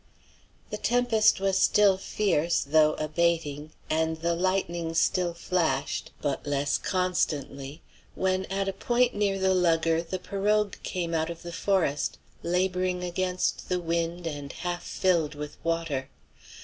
The 0.71 0.79
tempest 0.79 1.39
was 1.39 1.59
still 1.59 1.95
fierce, 1.95 2.63
though 2.67 2.93
abating, 2.93 3.69
and 3.87 4.17
the 4.17 4.33
lightning 4.33 4.95
still 4.95 5.35
flashed, 5.35 6.09
but 6.23 6.47
less 6.47 6.79
constantly, 6.79 7.83
when 8.15 8.45
at 8.45 8.67
a 8.67 8.73
point 8.73 9.13
near 9.13 9.37
the 9.37 9.53
lugger 9.53 10.01
the 10.01 10.17
pirogue 10.17 10.77
came 10.81 11.13
out 11.13 11.29
of 11.29 11.43
the 11.43 11.53
forest, 11.53 12.17
laboring 12.41 13.03
against 13.03 13.69
the 13.69 13.79
wind 13.79 14.25
and 14.25 14.51
half 14.53 14.81
filled 14.83 15.35
with 15.35 15.63
water. 15.63 16.09